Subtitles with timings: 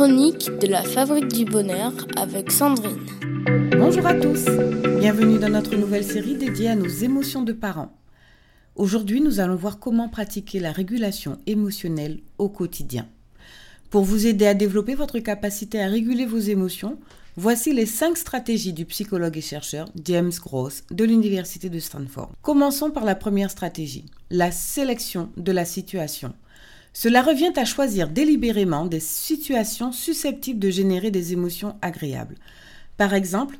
[0.00, 3.04] chroniques de la Fabrique du Bonheur avec Sandrine.
[3.78, 4.46] Bonjour à tous,
[4.98, 7.92] bienvenue dans notre nouvelle série dédiée à nos émotions de parents.
[8.76, 13.08] Aujourd'hui, nous allons voir comment pratiquer la régulation émotionnelle au quotidien.
[13.90, 16.98] Pour vous aider à développer votre capacité à réguler vos émotions,
[17.36, 22.32] voici les 5 stratégies du psychologue et chercheur James Gross de l'Université de Stanford.
[22.40, 26.32] Commençons par la première stratégie, la sélection de la situation.
[26.92, 32.36] Cela revient à choisir délibérément des situations susceptibles de générer des émotions agréables.
[32.96, 33.58] Par exemple,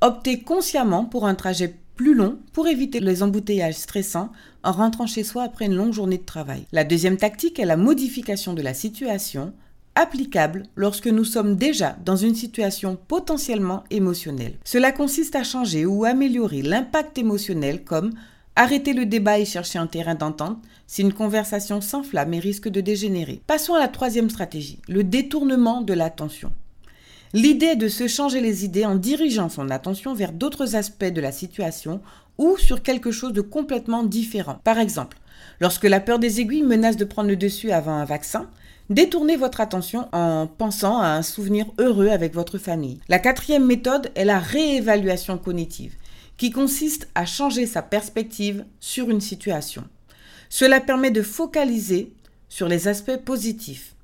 [0.00, 4.30] opter consciemment pour un trajet plus long pour éviter les embouteillages stressants
[4.62, 6.64] en rentrant chez soi après une longue journée de travail.
[6.72, 9.52] La deuxième tactique est la modification de la situation
[9.94, 14.54] applicable lorsque nous sommes déjà dans une situation potentiellement émotionnelle.
[14.64, 18.12] Cela consiste à changer ou améliorer l'impact émotionnel comme
[18.62, 22.82] Arrêtez le débat et chercher un terrain d'entente si une conversation s'enflamme et risque de
[22.82, 23.40] dégénérer.
[23.46, 26.52] Passons à la troisième stratégie, le détournement de l'attention.
[27.32, 31.22] L'idée est de se changer les idées en dirigeant son attention vers d'autres aspects de
[31.22, 32.02] la situation
[32.36, 34.58] ou sur quelque chose de complètement différent.
[34.62, 35.16] Par exemple,
[35.60, 38.50] lorsque la peur des aiguilles menace de prendre le dessus avant un vaccin,
[38.90, 43.00] détournez votre attention en pensant à un souvenir heureux avec votre famille.
[43.08, 45.94] La quatrième méthode est la réévaluation cognitive
[46.40, 49.84] qui consiste à changer sa perspective sur une situation.
[50.48, 52.14] Cela permet de focaliser
[52.48, 53.94] sur les aspects positifs.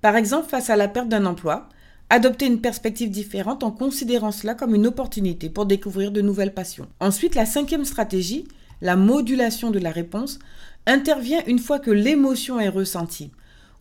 [0.00, 1.68] Par exemple, face à la perte d'un emploi,
[2.10, 6.88] adopter une perspective différente en considérant cela comme une opportunité pour découvrir de nouvelles passions.
[6.98, 8.48] Ensuite, la cinquième stratégie,
[8.80, 10.40] la modulation de la réponse,
[10.86, 13.30] intervient une fois que l'émotion est ressentie.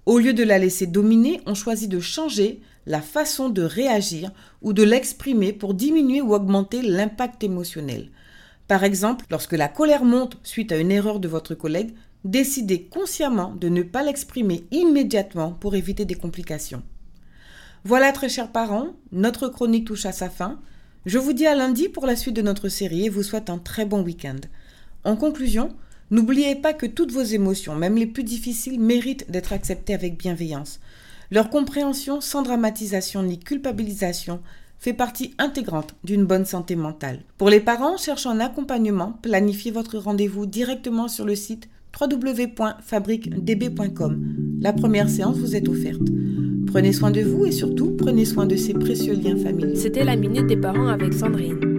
[0.06, 4.74] Au lieu de la laisser dominer, on choisit de changer la façon de réagir ou
[4.74, 8.10] de l'exprimer pour diminuer ou augmenter l'impact émotionnel.
[8.68, 11.94] Par exemple, lorsque la colère monte suite à une erreur de votre collègue,
[12.26, 16.84] décidez consciemment de ne pas l'exprimer immédiatement pour éviter des complications.
[17.86, 20.60] Voilà très chers parents, notre chronique touche à sa fin.
[21.06, 23.58] Je vous dis à lundi pour la suite de notre série et vous souhaite un
[23.58, 24.40] très bon week-end.
[25.04, 25.70] En conclusion,
[26.14, 30.80] n'oubliez pas que toutes vos émotions, même les plus difficiles, méritent d'être acceptées avec bienveillance.
[31.32, 34.40] Leur compréhension sans dramatisation ni culpabilisation
[34.78, 37.22] fait partie intégrante d'une bonne santé mentale.
[37.38, 41.68] Pour les parents cherchant un accompagnement, planifiez votre rendez-vous directement sur le site
[42.00, 44.58] www.fabriquedb.com.
[44.60, 46.02] La première séance vous est offerte.
[46.68, 49.76] Prenez soin de vous et surtout prenez soin de ces précieux liens familiaux.
[49.76, 51.73] C'était la minute des parents avec Sandrine.